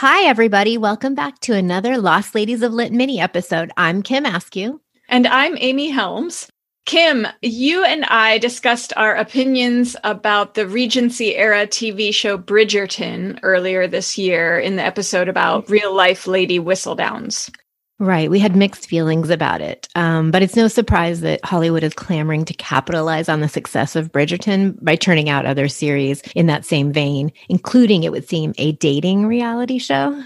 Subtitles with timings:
[0.00, 0.78] Hi, everybody.
[0.78, 3.70] Welcome back to another Lost Ladies of Lit mini episode.
[3.76, 4.80] I'm Kim Askew.
[5.10, 6.50] And I'm Amy Helms.
[6.86, 13.86] Kim, you and I discussed our opinions about the Regency era TV show Bridgerton earlier
[13.86, 15.72] this year in the episode about mm-hmm.
[15.74, 17.54] real life Lady Whistledowns.
[18.00, 18.30] Right.
[18.30, 19.86] We had mixed feelings about it.
[19.94, 24.10] Um, but it's no surprise that Hollywood is clamoring to capitalize on the success of
[24.10, 28.72] Bridgerton by turning out other series in that same vein, including, it would seem, a
[28.72, 30.24] dating reality show.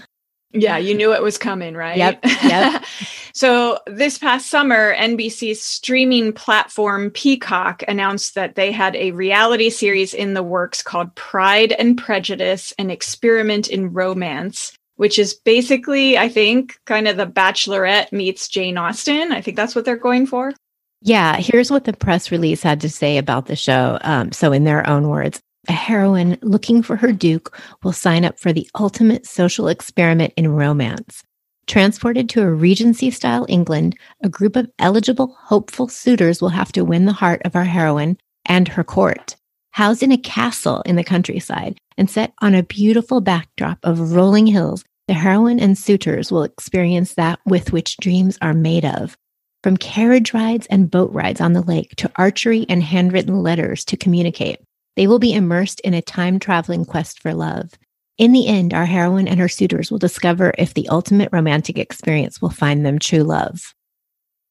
[0.53, 1.97] Yeah, you knew it was coming, right?
[1.97, 2.19] Yep.
[2.23, 2.85] Yep.
[3.33, 10.13] so, this past summer, NBC's streaming platform Peacock announced that they had a reality series
[10.13, 16.29] in the works called Pride and Prejudice An Experiment in Romance which is basically, I
[16.29, 19.31] think, kind of the Bachelorette meets Jane Austen.
[19.31, 20.53] I think that's what they're going for.
[21.01, 23.99] Yeah, here's what the press release had to say about the show.
[24.01, 28.39] Um, so, in their own words, a heroine looking for her Duke will sign up
[28.39, 31.23] for the ultimate social experiment in romance.
[31.67, 36.85] Transported to a Regency style England, a group of eligible, hopeful suitors will have to
[36.85, 39.35] win the heart of our heroine and her court.
[39.75, 44.47] Housed in a castle in the countryside, and set on a beautiful backdrop of rolling
[44.47, 49.17] hills, the heroine and suitors will experience that with which dreams are made of.
[49.63, 53.97] From carriage rides and boat rides on the lake to archery and handwritten letters to
[53.97, 54.61] communicate,
[54.95, 57.71] they will be immersed in a time traveling quest for love.
[58.17, 62.41] In the end, our heroine and her suitors will discover if the ultimate romantic experience
[62.41, 63.73] will find them true love.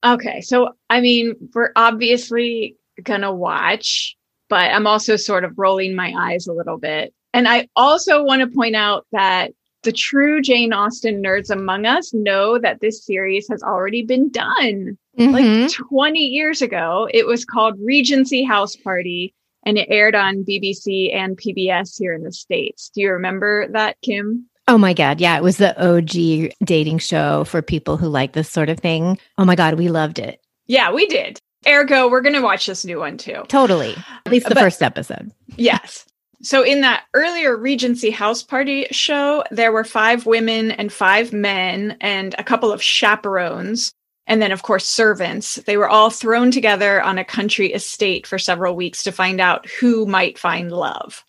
[0.05, 4.19] Okay, so I mean, we're obviously gonna watch,
[4.55, 8.42] but I'm also sort of rolling my eyes a little bit and I also want
[8.42, 9.50] to point out that
[9.83, 14.97] the true Jane Austen nerds among us know that this series has already been done.
[15.19, 15.32] Mm-hmm.
[15.32, 19.34] Like 20 years ago, it was called Regency House Party
[19.66, 22.88] and it aired on BBC and PBS here in the States.
[22.94, 24.48] Do you remember that, Kim?
[24.69, 25.20] Oh my God.
[25.20, 25.36] Yeah.
[25.36, 29.19] It was the OG dating show for people who like this sort of thing.
[29.38, 29.75] Oh my God.
[29.75, 30.41] We loved it.
[30.69, 31.41] Yeah, we did.
[31.66, 33.42] Ergo, we're going to watch this new one too.
[33.48, 33.94] Totally.
[34.26, 35.32] At least the but, first episode.
[35.56, 36.06] Yes.
[36.42, 41.97] So, in that earlier Regency House Party show, there were five women and five men
[42.00, 43.92] and a couple of chaperones.
[44.26, 45.56] And then, of course, servants.
[45.66, 49.69] They were all thrown together on a country estate for several weeks to find out
[49.69, 51.24] who might find love.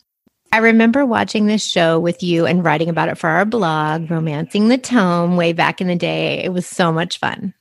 [0.52, 4.70] I remember watching this show with you and writing about it for our blog, Romancing
[4.70, 6.42] the Tome, way back in the day.
[6.44, 7.54] It was so much fun.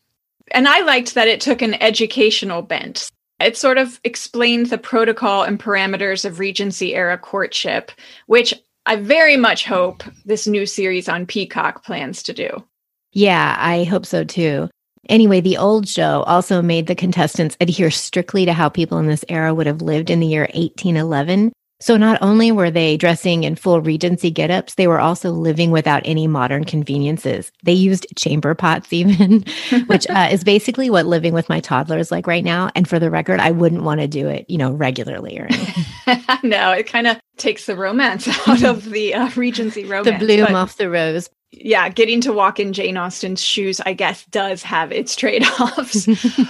[0.53, 3.11] And I liked that it took an educational bent.
[3.41, 7.91] It sort of explained the protocol and parameters of Regency era courtship,
[8.27, 8.55] which
[8.87, 12.65] I very much hope this new series on Peacock plans to do.
[13.13, 14.69] Yeah, I hope so too.
[15.09, 19.25] Anyway, the old show also made the contestants adhere strictly to how people in this
[19.29, 21.53] era would have lived in the year 1811,
[21.85, 26.01] so not only were they dressing in full Regency get-ups, they were also living without
[26.07, 27.53] any modern conveniences.
[27.63, 29.45] They used chamber pots even,
[29.85, 32.71] which uh, is basically what living with my toddler is like right now.
[32.75, 36.25] And for the record, I wouldn't want to do it, you know, regularly or anything.
[36.43, 40.19] no, it kind of takes the romance out of the uh, Regency romance.
[40.19, 41.29] The bloom but- off the rose
[41.63, 46.09] yeah, getting to walk in Jane Austen's shoes, I guess, does have its trade offs.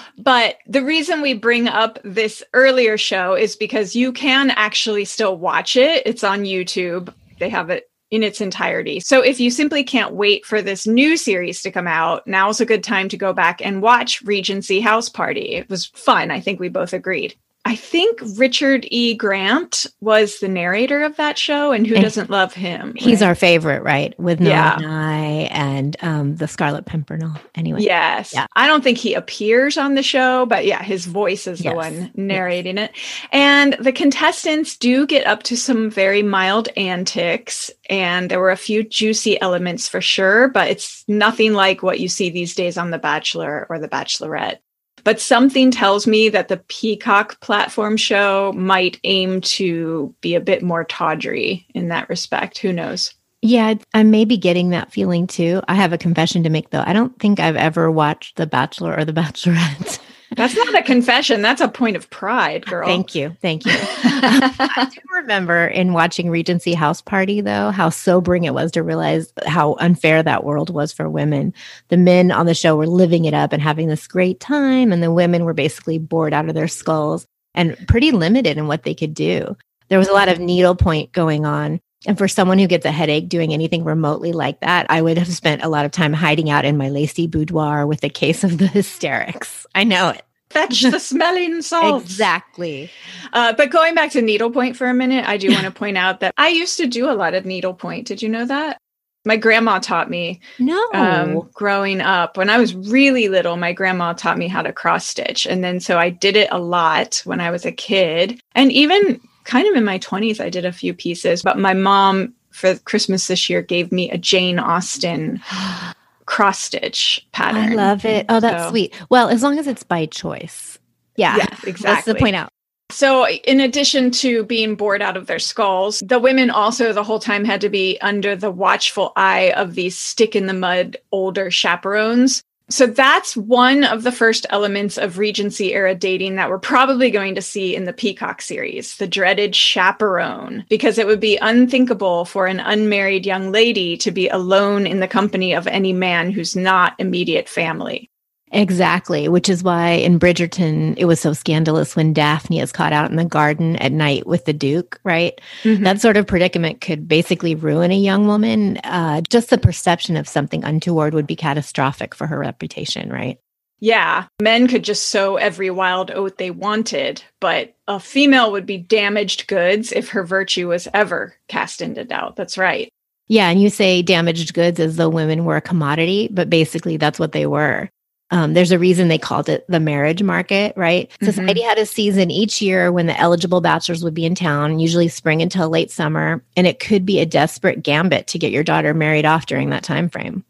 [0.19, 5.37] but the reason we bring up this earlier show is because you can actually still
[5.37, 6.03] watch it.
[6.07, 9.01] It's on YouTube, they have it in its entirety.
[9.01, 12.67] So if you simply can't wait for this new series to come out, now's a
[12.67, 15.55] good time to go back and watch Regency House Party.
[15.57, 16.31] It was fun.
[16.31, 17.35] I think we both agreed.
[17.67, 19.15] I think Richard E.
[19.15, 22.95] Grant was the narrator of that show, and who and doesn't love him?
[22.95, 23.29] He's right?
[23.29, 24.19] our favorite, right?
[24.21, 24.77] With yeah.
[24.79, 27.33] Nye and um, the Scarlet Pimpernel.
[27.55, 28.47] Anyway, yes, yeah.
[28.55, 31.73] I don't think he appears on the show, but yeah, his voice is yes.
[31.73, 32.91] the one narrating yes.
[32.91, 33.29] it.
[33.33, 38.57] And the contestants do get up to some very mild antics, and there were a
[38.57, 42.91] few juicy elements for sure, but it's nothing like what you see these days on
[42.91, 44.59] The Bachelor or The Bachelorette.
[45.05, 50.63] But something tells me that the Peacock platform show might aim to be a bit
[50.63, 52.59] more tawdry in that respect.
[52.59, 53.15] Who knows?
[53.43, 55.61] Yeah, I may be getting that feeling too.
[55.69, 56.83] I have a confession to make though.
[56.87, 59.99] I don't think I've ever watched The Bachelor or The Bachelorette.
[60.37, 61.43] That's not a confession.
[61.43, 62.87] That's a point of pride, girl.
[62.87, 63.37] Thank you.
[63.41, 63.73] Thank you.
[63.77, 69.33] I do remember in watching Regency House Party, though, how sobering it was to realize
[69.47, 71.53] how unfair that world was for women.
[71.89, 75.03] The men on the show were living it up and having this great time, and
[75.03, 78.95] the women were basically bored out of their skulls and pretty limited in what they
[78.95, 79.57] could do.
[79.89, 81.81] There was a lot of needlepoint going on.
[82.07, 85.29] And for someone who gets a headache doing anything remotely like that, I would have
[85.29, 88.59] spent a lot of time hiding out in my lacy boudoir with a case of
[88.59, 89.67] the hysterics.
[89.75, 90.23] I know it.
[90.51, 92.05] Fetch the smelling salts.
[92.05, 92.91] exactly.
[93.33, 96.21] Uh, but going back to needlepoint for a minute, I do want to point out
[96.21, 98.07] that I used to do a lot of needlepoint.
[98.07, 98.79] Did you know that?
[99.27, 100.41] My grandma taught me.
[100.59, 100.91] No.
[100.93, 105.07] Um, growing up, when I was really little, my grandma taught me how to cross
[105.07, 105.47] stitch.
[105.47, 108.39] And then so I did it a lot when I was a kid.
[108.55, 111.43] And even kind of in my 20s, I did a few pieces.
[111.43, 115.41] But my mom, for Christmas this year, gave me a Jane Austen
[116.27, 117.73] cross stitch pattern.
[117.73, 118.27] I love it.
[118.29, 118.95] Oh, that's So- sweet.
[119.11, 120.79] Well, as long as it's by choice.
[121.17, 121.37] Yeah.
[121.37, 122.13] Yes, That's exactly.
[122.13, 122.49] the point out.
[122.91, 127.19] So, in addition to being bored out of their skulls, the women also the whole
[127.19, 131.51] time had to be under the watchful eye of these stick in the mud older
[131.51, 132.43] chaperones.
[132.71, 137.35] So, that's one of the first elements of Regency era dating that we're probably going
[137.35, 142.47] to see in the Peacock series the dreaded chaperone, because it would be unthinkable for
[142.47, 146.95] an unmarried young lady to be alone in the company of any man who's not
[146.99, 148.11] immediate family.
[148.55, 153.11] Exactly, which is why in Bridgerton it was so scandalous when Daphne is caught out
[153.11, 155.39] in the garden at night with the Duke, right?
[155.65, 155.83] Mhm.
[155.83, 158.79] That sort of predicament could basically ruin a young woman.
[158.85, 163.39] Uh, just the perception of something untoward would be catastrophic for her reputation, right?
[163.81, 168.79] Yeah, men could just sow every wild oat they wanted, but a female would be
[168.79, 172.37] damaged goods if her virtue was ever cast into doubt.
[172.37, 172.89] That's right.
[173.27, 177.19] Yeah, and you say damaged goods as though women were a commodity, but basically that's
[177.19, 177.91] what they were.
[178.35, 181.09] Um, there's a reason they called it the marriage market, right?
[181.21, 181.27] Mhm.
[181.27, 185.07] Society had a season each year when the eligible bachelors would be in town, usually
[185.07, 188.93] spring until late summer, and it could be a desperate gambit to get your daughter
[188.93, 190.43] married off during that time frame.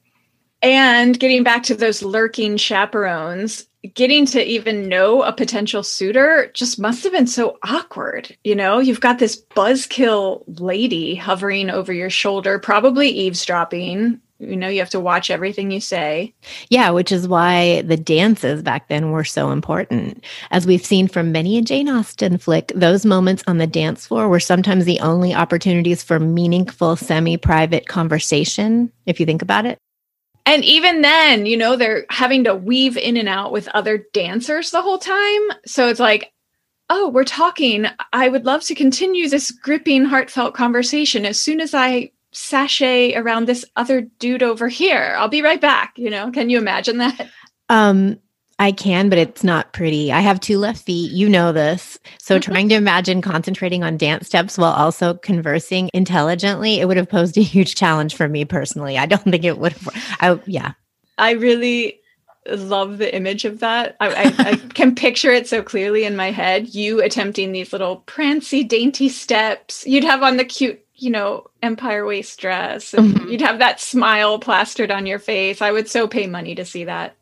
[0.62, 6.78] And getting back to those lurking chaperones, getting to even know a potential suitor just
[6.78, 8.34] must have been so awkward.
[8.44, 14.22] You know, you've got this buzzkill lady hovering over your shoulder, probably eavesdropping.
[14.38, 16.34] You know, you have to watch everything you say.
[16.68, 20.24] Yeah, which is why the dances back then were so important.
[20.50, 24.28] As we've seen from many a Jane Austen flick, those moments on the dance floor
[24.28, 29.78] were sometimes the only opportunities for meaningful, semi private conversation, if you think about it.
[30.46, 34.70] And even then, you know, they're having to weave in and out with other dancers
[34.70, 35.40] the whole time.
[35.64, 36.32] So it's like,
[36.90, 37.86] oh, we're talking.
[38.12, 43.46] I would love to continue this gripping, heartfelt conversation as soon as I sashay around
[43.46, 45.14] this other dude over here.
[45.18, 45.94] I'll be right back.
[45.96, 47.28] You know, can you imagine that?
[47.68, 48.18] Um,
[48.58, 50.12] I can, but it's not pretty.
[50.12, 51.10] I have two left feet.
[51.10, 51.98] You know this.
[52.18, 57.08] So trying to imagine concentrating on dance steps while also conversing intelligently, it would have
[57.08, 58.96] posed a huge challenge for me personally.
[58.96, 59.88] I don't think it would have.
[60.20, 60.72] I, yeah.
[61.18, 62.00] I really
[62.46, 63.96] love the image of that.
[64.00, 66.74] I, I, I can picture it so clearly in my head.
[66.74, 69.86] You attempting these little prancy, dainty steps.
[69.86, 73.30] You'd have on the cute, you know, empire waist dress, and Mhm.
[73.30, 75.60] you'd have that smile plastered on your face.
[75.60, 77.14] I would so pay money to see that.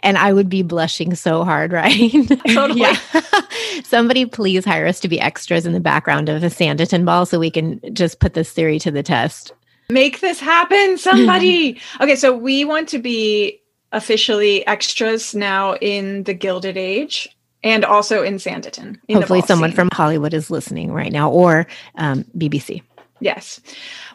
[0.00, 2.12] And I would be blushing so hard, right?
[2.48, 2.82] Totally.
[2.82, 2.96] Yeah.
[3.84, 7.38] Somebody please hire us to be extras in the background of a Sanditon ball so
[7.40, 9.52] we can just put this theory to the test.
[9.90, 11.80] Make this happen, somebody.
[12.00, 13.60] okay, so we want to be
[13.92, 17.28] officially extras now in the Gilded Age
[17.64, 18.98] and also in Sanditon.
[19.08, 19.76] in Hopefully, someone scene.
[19.76, 22.82] from Hollywood is listening right now or um, BBC.
[23.20, 23.60] Yes,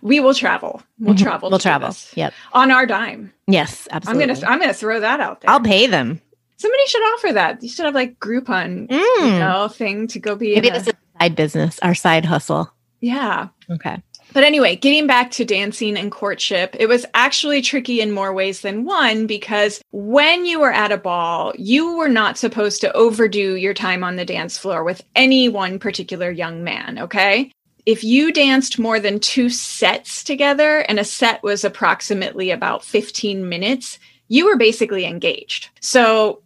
[0.01, 0.81] we will travel.
[0.99, 1.23] We'll Mhm.
[1.23, 1.49] travel.
[1.49, 1.89] We'll travel.
[1.89, 2.33] this Yep.
[2.53, 3.33] on our dime.
[3.47, 4.27] Yes, I'm absolutely.
[4.35, 5.49] gonna I'm gonna throw that out there.
[5.49, 6.21] I'll pay them.
[6.57, 7.63] Somebody should offer that.
[7.63, 9.39] You should have like Groupon, you Mm.
[9.39, 10.53] know, thing to go be.
[10.53, 12.71] Maybe in a- this is a side business, our side hustle.
[12.99, 13.47] yeah.
[13.69, 13.97] Okay.
[14.33, 18.61] But anyway, getting back to dancing and courtship, it was actually tricky in more ways
[18.61, 23.55] than one because when you were at a ball, you were not supposed to overdo
[23.57, 27.51] your time on the dance floor with any one particular young man, okay?
[27.85, 33.47] If you danced more than two sets together, and a set was approximately about 15
[33.47, 35.69] minutes, you were basically engaged.
[35.79, 36.41] So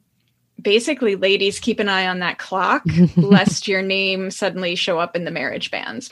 [0.61, 2.83] basically, ladies, keep an eye on that clock
[3.17, 6.09] lest your name suddenly show up in the marriage banns.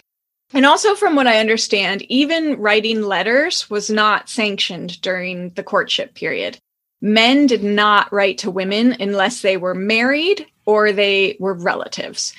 [0.54, 6.14] And also, from what I understand, even writing letters was not sanctioned during the courtship
[6.14, 6.60] period.
[7.02, 12.34] Men did not write to women unless they were married or they were relatives.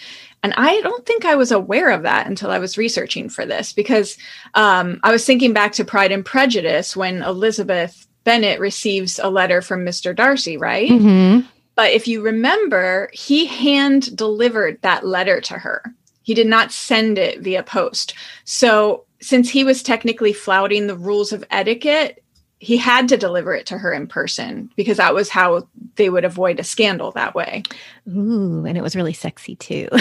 [0.44, 3.72] And I don't think I was aware of that until I was researching for this
[3.72, 4.18] because
[4.52, 9.62] um, I was thinking back to Pride and Prejudice when Elizabeth Bennet receives a letter
[9.62, 10.14] from Mr.
[10.14, 10.90] Darcy, right?
[10.90, 11.46] Mhm.
[11.76, 15.82] But if you remember, he hand delivered that letter to her.
[16.22, 18.14] He did not send it via post.
[18.44, 22.22] So, since he was technically flouting the rules of etiquette,
[22.64, 26.24] he had to deliver it to her in person because that was how they would
[26.24, 27.62] avoid a scandal that way.
[28.08, 29.88] Ooh, and it was really sexy too.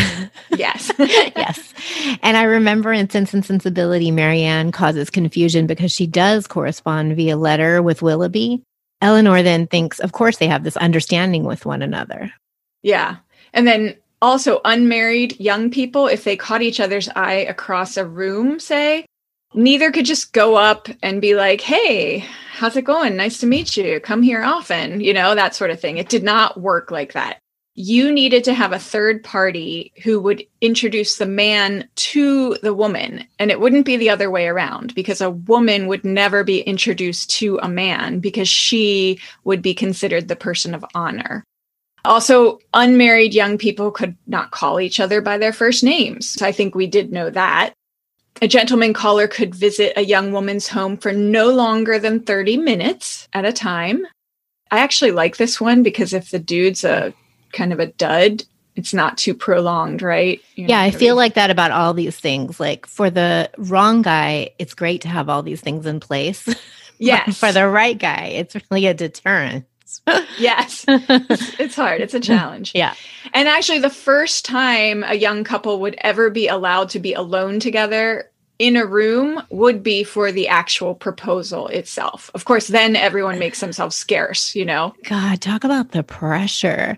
[0.56, 0.92] Yes.
[1.00, 1.74] yes.
[2.22, 7.36] And I remember in Sense and Sensibility, Marianne causes confusion because she does correspond via
[7.38, 8.62] letter with Willoughby.
[9.02, 12.32] Eleanor then thinks, of course, they have this understanding with one another.
[12.84, 13.18] Yeah.
[13.54, 18.60] And then also unmarried young people, if they caught each other's eye across a room,
[18.60, 19.06] say,
[19.54, 22.20] neither could just go up and be like, hey,
[22.54, 23.16] how's it going?
[23.16, 24.00] Nice to meet you.
[24.00, 25.98] Come here often, you know, that sort of thing.
[25.98, 27.40] It did not work like that.
[27.76, 33.26] You needed to have a third party who would introduce the man to the woman.
[33.40, 37.32] And it wouldn't be the other way around because a woman would never be introduced
[37.32, 41.44] to a man because she would be considered the person of honor.
[42.06, 46.40] Also, unmarried young people could not call each other by their first names.
[46.42, 47.74] I think we did know that.
[48.42, 53.28] A gentleman caller could visit a young woman's home for no longer than 30 minutes
[53.34, 54.06] at a time.
[54.72, 57.14] I actually like this one because if the dude's a
[57.52, 58.44] kind of a dud,
[58.76, 60.42] it's not too prolonged, right?
[60.56, 62.60] You're yeah, I feel like that about all these things.
[62.60, 66.48] Like for the wrong guy, it's great to have all these things in place.
[67.00, 67.38] Yes.
[67.38, 69.66] for the right guy, it's really a deterrent.
[70.40, 70.86] yes.
[70.88, 72.02] It's, it's hard.
[72.02, 72.72] It's a challenge.
[72.74, 72.94] Yeah.
[73.34, 77.60] And actually, the first time a young couple would ever be allowed to be alone
[77.60, 82.30] together in a room would be for the actual proposal itself.
[82.34, 84.94] Of course, then everyone makes themselves scarce, you know?
[85.04, 86.98] God, talk about the pressure.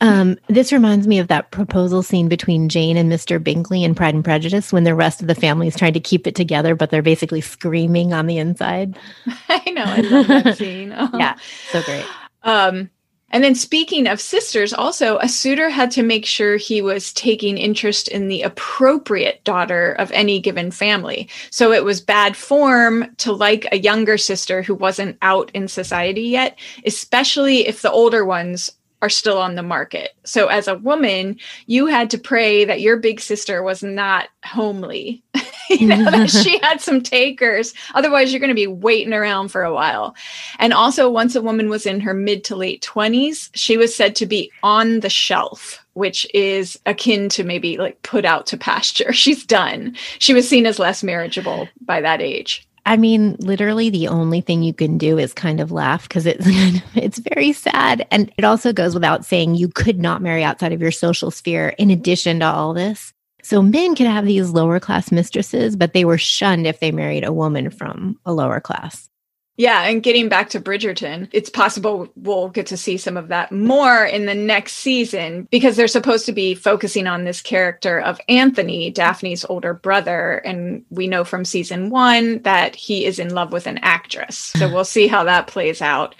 [0.00, 3.42] Um, this reminds me of that proposal scene between Jane and Mr.
[3.42, 6.26] Bingley in Pride and Prejudice when the rest of the family is trying to keep
[6.26, 8.98] it together, but they're basically screaming on the inside.
[9.48, 9.84] I know.
[9.84, 10.94] I love that scene.
[10.96, 11.10] Oh.
[11.14, 11.36] Yeah,
[11.70, 12.04] so great.
[12.44, 12.90] Um,
[13.30, 17.58] and then speaking of sisters, also a suitor had to make sure he was taking
[17.58, 21.28] interest in the appropriate daughter of any given family.
[21.50, 26.22] So it was bad form to like a younger sister who wasn't out in society
[26.22, 28.70] yet, especially if the older ones
[29.04, 30.12] are still on the market.
[30.24, 35.22] So as a woman, you had to pray that your big sister was not homely.
[35.68, 37.74] you know, that she had some takers.
[37.94, 40.16] Otherwise, you're going to be waiting around for a while.
[40.58, 44.16] And also, once a woman was in her mid to late 20s, she was said
[44.16, 49.12] to be on the shelf, which is akin to maybe like put out to pasture.
[49.24, 49.96] She's done.
[50.18, 52.66] She was seen as less marriageable by that age.
[52.86, 56.44] I mean, literally the only thing you can do is kind of laugh because it's
[56.94, 58.06] it's very sad.
[58.10, 61.70] And it also goes without saying you could not marry outside of your social sphere
[61.78, 63.12] in addition to all this.
[63.42, 67.24] So men could have these lower class mistresses, but they were shunned if they married
[67.24, 69.10] a woman from a lower class.
[69.56, 73.52] Yeah, and getting back to Bridgerton, it's possible we'll get to see some of that
[73.52, 78.20] more in the next season because they're supposed to be focusing on this character of
[78.28, 80.38] Anthony, Daphne's older brother.
[80.38, 84.36] And we know from season one that he is in love with an actress.
[84.56, 86.16] So we'll see how that plays out.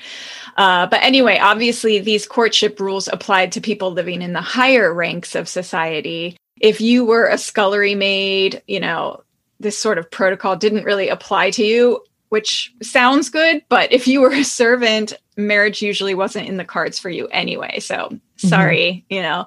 [0.56, 5.34] Uh, but anyway, obviously, these courtship rules applied to people living in the higher ranks
[5.34, 6.36] of society.
[6.60, 9.24] If you were a scullery maid, you know,
[9.58, 12.00] this sort of protocol didn't really apply to you
[12.34, 16.98] which sounds good, but if you were a servant, marriage usually wasn't in the cards
[16.98, 17.78] for you anyway.
[17.78, 18.48] So mm-hmm.
[18.48, 19.14] sorry, mm-hmm.
[19.14, 19.46] you know.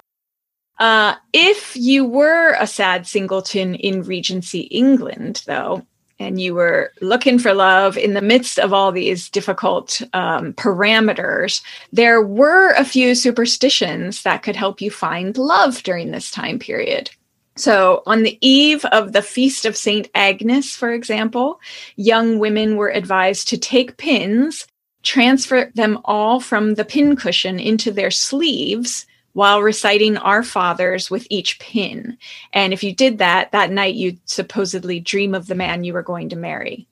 [0.78, 5.84] Uh, if you were a sad singleton in Regency England, though,
[6.18, 11.60] and you were looking for love in the midst of all these difficult um, parameters,
[11.92, 17.10] there were a few superstitions that could help you find love during this time period.
[17.58, 20.08] So, on the eve of the Feast of St.
[20.14, 21.60] Agnes, for example,
[21.96, 24.64] young women were advised to take pins,
[25.02, 31.58] transfer them all from the pincushion into their sleeves while reciting Our Fathers with each
[31.58, 32.16] pin.
[32.52, 36.02] And if you did that, that night you'd supposedly dream of the man you were
[36.02, 36.86] going to marry.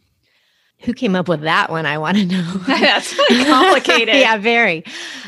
[0.81, 1.87] Who came up with that one?
[1.87, 2.43] I want to know.
[2.67, 3.17] That's
[3.47, 4.15] complicated.
[4.15, 4.85] yeah, very.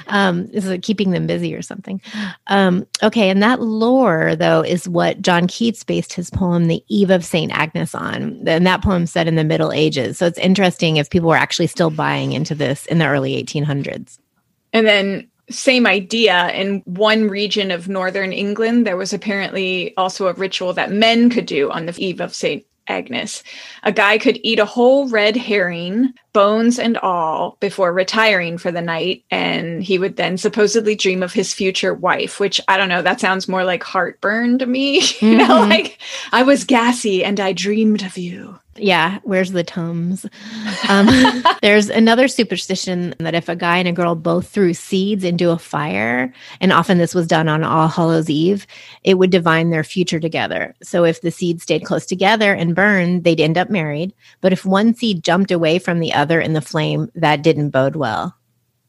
[0.09, 2.01] Um, is it keeping them busy or something?
[2.49, 7.11] Um, okay, and that lore, though, is what John Keats based his poem "The Eve
[7.11, 10.19] of Saint Agnes" on, and that poem set in the Middle Ages.
[10.19, 14.19] So it's interesting if people were actually still buying into this in the early 1800s.
[14.75, 20.35] And then same idea in one region of northern England, there was apparently also a
[20.35, 22.65] ritual that men could do on the eve of St.
[22.89, 23.43] Agnes.
[23.83, 28.81] A guy could eat a whole red herring, bones and all, before retiring for the
[28.81, 29.25] night.
[29.31, 33.21] And he would then supposedly dream of his future wife, which I don't know, that
[33.21, 35.01] sounds more like heartburn to me.
[35.01, 35.27] Mm-hmm.
[35.27, 35.71] you know, mm-hmm.
[35.71, 35.99] like
[36.33, 38.59] I was gassy and I dreamed of you.
[38.79, 40.27] Yeah, where's the Tums?
[40.89, 41.09] Um,
[41.63, 45.59] there's another superstition that if a guy and a girl both threw seeds into a
[45.59, 48.67] fire, and often this was done on All Hallows Eve,
[49.05, 50.75] it would divine their future together.
[50.83, 54.15] So if the seeds stayed close together and burned, they'd end up married.
[54.41, 57.97] But if one seed jumped away from the other in the flame, that didn't bode
[57.97, 58.37] well.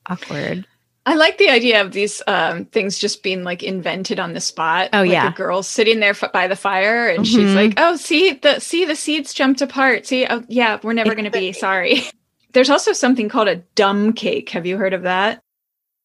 [0.08, 0.66] Awkward.
[1.10, 4.90] I like the idea of these um, things just being like invented on the spot.
[4.94, 7.36] Oh like yeah, a girl sitting there by the fire, and mm-hmm.
[7.36, 10.06] she's like, "Oh, see the see the seeds jumped apart.
[10.06, 12.04] See, oh yeah, we're never going to be sorry."
[12.54, 14.52] There's also something called a dumb cake.
[14.52, 15.42] Have you heard of that?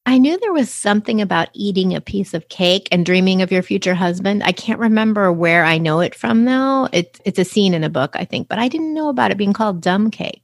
[0.07, 3.63] I knew there was something about eating a piece of cake and dreaming of your
[3.63, 4.43] future husband.
[4.43, 6.89] I can't remember where I know it from though.
[6.93, 9.39] It, it's a scene in a book, I think, but I didn't know about it
[9.39, 10.44] being called dumb cake.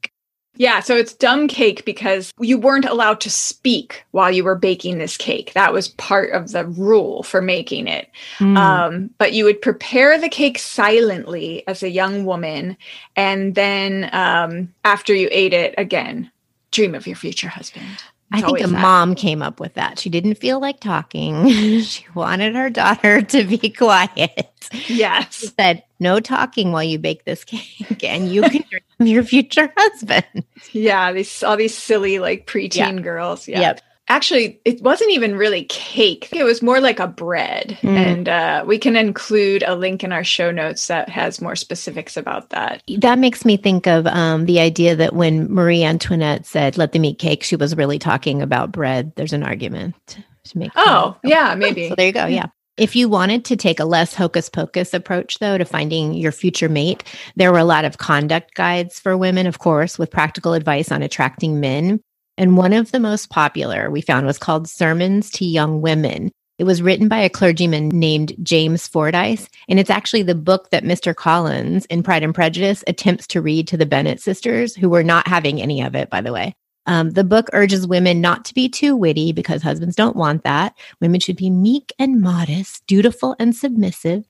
[0.60, 4.98] Yeah, so it's dumb cake because you weren't allowed to speak while you were baking
[4.98, 5.54] this cake.
[5.54, 8.10] That was part of the rule for making it.
[8.40, 8.58] Mm.
[8.58, 12.76] Um, but you would prepare the cake silently as a young woman.
[13.16, 16.30] And then um, after you ate it, again,
[16.72, 17.86] dream of your future husband.
[18.30, 18.82] I think a that.
[18.82, 19.98] mom came up with that.
[19.98, 21.48] She didn't feel like talking.
[21.80, 24.50] she wanted her daughter to be quiet.
[24.88, 25.40] Yes.
[25.40, 29.72] She said, no talking while you bake this cake and you can of your future
[29.76, 30.44] husband.
[30.72, 31.12] Yeah.
[31.12, 32.92] These, all these silly, like preteen yeah.
[32.92, 33.48] girls.
[33.48, 33.60] Yeah.
[33.60, 33.80] Yep
[34.10, 37.96] actually it wasn't even really cake it was more like a bread mm.
[37.96, 42.16] and uh, we can include a link in our show notes that has more specifics
[42.16, 46.76] about that that makes me think of um, the idea that when marie antoinette said
[46.76, 50.72] let them eat cake she was really talking about bread there's an argument to make
[50.74, 52.46] oh yeah maybe so there you go yeah
[52.80, 56.68] if you wanted to take a less hocus pocus approach, though, to finding your future
[56.68, 57.04] mate,
[57.36, 61.02] there were a lot of conduct guides for women, of course, with practical advice on
[61.02, 62.00] attracting men.
[62.38, 66.32] And one of the most popular we found was called Sermons to Young Women.
[66.58, 70.82] It was written by a clergyman named James Fordyce, and it's actually the book that
[70.82, 71.14] Mr.
[71.14, 75.28] Collins in Pride and Prejudice attempts to read to the Bennet sisters, who were not
[75.28, 76.54] having any of it, by the way.
[76.90, 80.76] Um, the book urges women not to be too witty because husbands don't want that.
[81.00, 84.24] Women should be meek and modest, dutiful and submissive,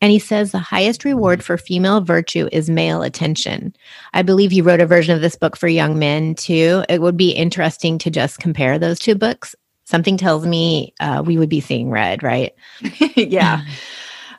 [0.00, 3.76] and he says the highest reward for female virtue is male attention.
[4.14, 6.84] I believe he wrote a version of this book for young men too.
[6.88, 9.54] It would be interesting to just compare those two books.
[9.84, 12.54] Something tells me uh, we would be seeing red, right?
[13.14, 13.62] yeah.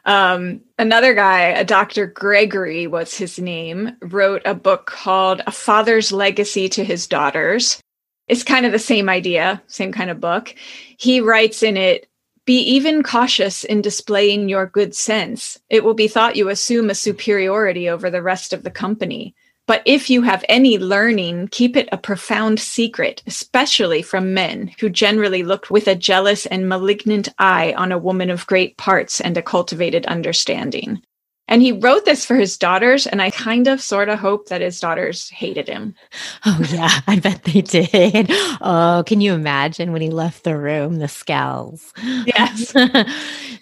[0.08, 2.08] Um, another guy, a Dr.
[2.08, 7.82] Gregory was his name, wrote a book called A Father's Legacy to His Daughters.
[8.30, 10.56] It's kind of the same idea, same kind of book.
[10.98, 12.10] He writes in it
[12.46, 15.60] be even cautious in displaying your good sense.
[15.70, 19.36] It will be thought you assume a superiority over the rest of the company.
[19.68, 24.90] But if you have any learning, keep it a profound secret, especially from men who
[24.90, 29.38] generally look with a jealous and malignant eye on a woman of great parts and
[29.38, 31.02] a cultivated understanding.
[31.50, 34.62] And he wrote this for his daughters, and I kind of sort of hope that
[34.62, 35.96] his daughters hated him.
[36.46, 38.28] Oh, yeah, I bet they did.
[38.62, 41.94] Oh, can you imagine when he left the room, the scowls?
[42.26, 42.74] Yes.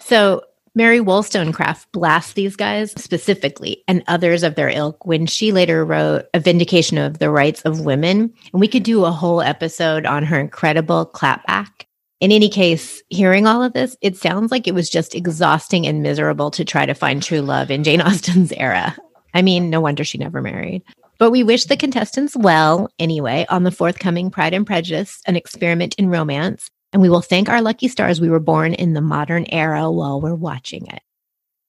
[0.04, 0.42] so,
[0.76, 6.26] Mary Wollstonecraft blasts these guys specifically and others of their ilk when she later wrote
[6.34, 8.32] A Vindication of the Rights of Women.
[8.52, 11.86] And we could do a whole episode on her incredible clapback
[12.20, 16.02] in any case, hearing all of this, it sounds like it was just exhausting and
[16.02, 18.96] miserable to try to find true love in Jane Austen's era.
[19.34, 20.82] I mean, no wonder she never married.
[21.18, 25.94] But we wish the contestants well anyway on the forthcoming Pride and Prejudice, an experiment
[25.96, 26.70] in romance.
[26.96, 30.18] And we will thank our lucky stars we were born in the modern era while
[30.18, 31.02] we're watching it.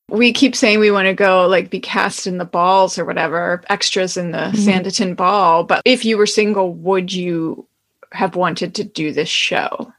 [0.07, 3.61] We keep saying we want to go like be cast in the balls or whatever,
[3.67, 4.55] extras in the mm-hmm.
[4.55, 5.65] Sanditon ball.
[5.65, 7.67] But if you were single, would you
[8.13, 9.91] have wanted to do this show?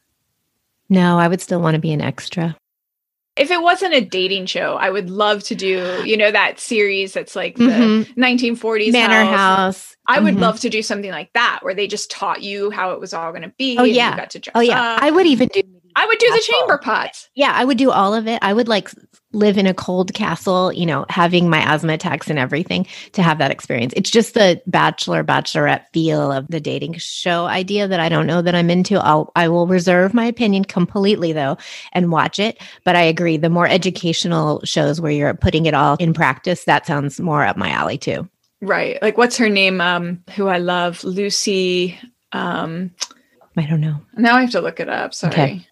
[0.88, 2.56] No, I would still want to be an extra.
[3.38, 7.12] If it wasn't a dating show, I would love to do, you know, that series
[7.12, 8.20] that's like the mm-hmm.
[8.20, 9.36] 1940s Manor House.
[9.36, 9.96] House.
[10.06, 10.42] I would mm-hmm.
[10.42, 13.30] love to do something like that where they just taught you how it was all
[13.30, 13.76] going to be.
[13.76, 14.16] Oh, yeah.
[14.16, 14.94] got to dress oh, yeah.
[14.94, 15.02] Up.
[15.02, 15.62] I would even do
[15.98, 17.28] I would do the chamber pots.
[17.34, 18.38] Yeah, I would do all of it.
[18.40, 18.88] I would like
[19.32, 23.38] live in a cold castle, you know, having my asthma attacks and everything to have
[23.38, 23.92] that experience.
[23.96, 28.40] It's just the bachelor bachelorette feel of the dating show idea that I don't know
[28.42, 28.94] that I'm into.
[28.94, 31.58] I'll I will reserve my opinion completely though
[31.92, 35.96] and watch it, but I agree the more educational shows where you're putting it all
[35.96, 38.28] in practice, that sounds more up my alley too.
[38.60, 39.02] Right.
[39.02, 41.98] Like what's her name um who I love, Lucy
[42.30, 42.92] um
[43.56, 44.00] I don't know.
[44.16, 45.12] Now I have to look it up.
[45.12, 45.32] Sorry.
[45.32, 45.66] Okay.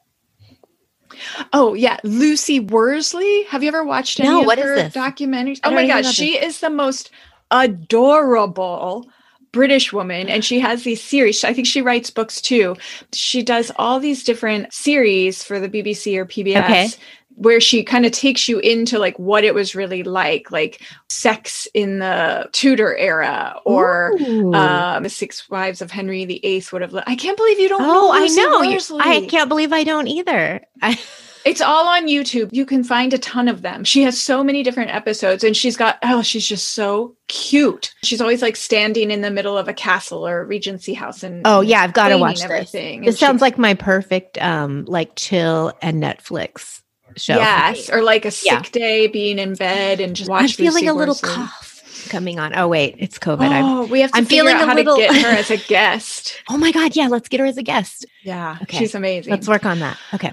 [1.53, 3.45] Oh yeah, Lucy Worsley.
[3.45, 4.95] Have you ever watched any no, of what her is this?
[4.95, 5.61] documentaries?
[5.65, 7.11] Oh my gosh, she is the most
[7.51, 9.09] adorable
[9.53, 11.43] British woman, and she has these series.
[11.43, 12.77] I think she writes books too.
[13.13, 16.65] She does all these different series for the BBC or PBS.
[16.65, 16.89] Okay.
[17.37, 21.69] Where she kind of takes you into like what it was really like, like sex
[21.75, 24.13] in the Tudor era, or
[24.55, 26.95] um, the Six Wives of Henry VIII would have.
[27.07, 27.83] I can't believe you don't.
[27.83, 28.99] Oh, know I know.
[29.01, 30.63] I can't believe I don't either.
[30.83, 30.99] I-
[31.47, 32.49] It's all on YouTube.
[32.51, 33.85] You can find a ton of them.
[33.85, 37.95] She has so many different episodes and she's got, oh, she's just so cute.
[38.03, 41.43] She's always like standing in the middle of a castle or a regency house and
[41.45, 43.03] Oh yeah, I've got to watch everything.
[43.03, 46.83] This, this sounds like my perfect um like chill and Netflix
[47.17, 47.37] show.
[47.37, 48.63] Yes, or like a sick yeah.
[48.73, 50.45] day being in bed and just watching.
[50.45, 52.07] I'm feeling Lucy a little cough.
[52.11, 52.55] coming on.
[52.57, 53.49] Oh wait, it's COVID.
[53.63, 56.41] Oh, I'm, we have to I'm feeling how little- to get her as a guest.
[56.49, 58.07] oh my god, yeah, let's get her as a guest.
[58.23, 58.79] Yeah, Okay.
[58.79, 59.31] she's amazing.
[59.33, 59.99] Let's work on that.
[60.15, 60.33] Okay.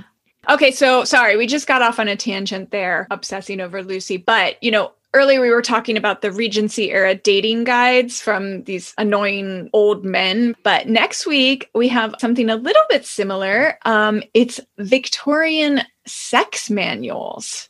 [0.49, 4.17] Okay, so sorry, we just got off on a tangent there, obsessing over Lucy.
[4.17, 8.93] But, you know, earlier we were talking about the Regency era dating guides from these
[8.97, 10.53] annoying old men.
[10.63, 13.77] But next week we have something a little bit similar.
[13.85, 17.69] Um, it's Victorian sex manuals.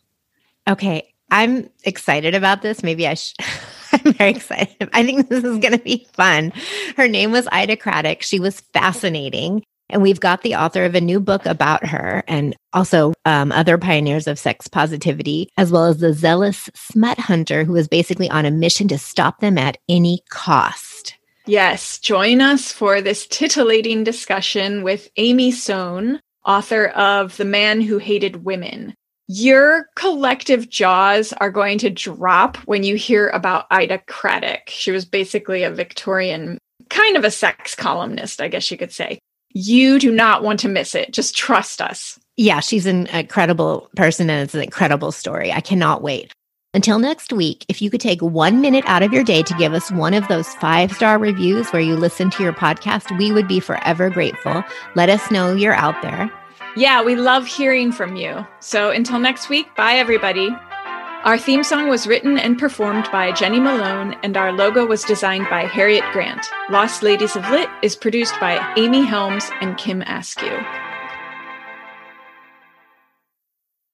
[0.68, 1.14] Okay.
[1.32, 2.84] I'm excited about this.
[2.84, 3.36] Maybe I should.
[3.94, 4.90] I'm very excited.
[4.94, 6.52] I think this is going to be fun.
[6.96, 8.22] Her name was Ida Craddock.
[8.22, 9.64] She was fascinating.
[9.90, 13.78] And we've got the author of a new book about her and also um, other
[13.78, 18.46] pioneers of sex positivity, as well as the zealous smut hunter who was basically on
[18.46, 21.16] a mission to stop them at any cost.
[21.46, 27.98] Yes, join us for this titillating discussion with Amy Sohn, author of The Man Who
[27.98, 28.94] Hated Women.
[29.28, 34.68] Your collective jaws are going to drop when you hear about Ida Craddock.
[34.68, 36.58] She was basically a Victorian,
[36.90, 39.20] kind of a sex columnist, I guess you could say.
[39.54, 41.14] You do not want to miss it.
[41.14, 42.20] Just trust us.
[42.36, 45.52] Yeah, she's an incredible person and it's an incredible story.
[45.52, 46.34] I cannot wait.
[46.76, 49.76] Until next week, if you could take one minute out of your day to give
[49.76, 53.48] us one of those five star reviews where you listen to your podcast, we would
[53.48, 54.64] be forever grateful.
[54.96, 56.32] Let us know you're out there.
[56.76, 58.44] Yeah, we love hearing from you.
[58.60, 60.50] So until next week, bye everybody.
[61.26, 65.48] Our theme song was written and performed by Jenny Malone, and our logo was designed
[65.52, 66.44] by Harriet Grant.
[66.72, 70.60] Lost Ladies of Lit is produced by Amy Helms and Kim Askew.